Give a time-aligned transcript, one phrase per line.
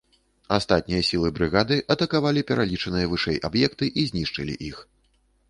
[0.55, 4.83] Астатнія сілы брыгады атакавалі пералічаныя вышэй аб'екты і знішчылі іх.